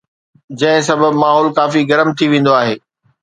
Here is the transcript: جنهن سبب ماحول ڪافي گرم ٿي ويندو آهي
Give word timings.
جنهن 0.59 0.81
سبب 0.89 1.11
ماحول 1.21 1.47
ڪافي 1.57 1.81
گرم 1.91 2.09
ٿي 2.17 2.25
ويندو 2.31 2.51
آهي 2.61 2.75